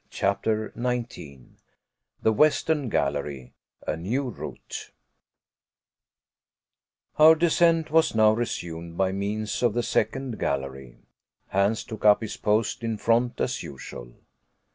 CHAPTER 0.09 0.71
19 0.73 1.57
THE 2.23 2.33
WESTERN 2.33 2.89
GALLERY 2.89 3.53
A 3.85 3.95
NEW 3.95 4.29
ROUTE 4.29 4.89
Our 7.19 7.35
descent 7.35 7.91
was 7.91 8.15
now 8.15 8.31
resumed 8.33 8.97
by 8.97 9.11
means 9.11 9.61
of 9.61 9.75
the 9.75 9.83
second 9.83 10.39
gallery. 10.39 10.97
Hans 11.49 11.83
took 11.83 12.03
up 12.03 12.21
his 12.21 12.35
post 12.35 12.83
in 12.83 12.97
front 12.97 13.39
as 13.39 13.61
usual. 13.61 14.15